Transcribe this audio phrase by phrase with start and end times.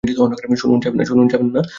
[0.55, 1.27] শুনুন,
[1.27, 1.61] যাবেন না!